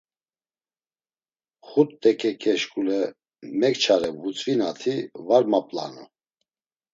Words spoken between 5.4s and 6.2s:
map̌lanu.